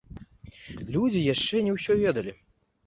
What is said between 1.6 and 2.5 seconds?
не ўсе ведалі.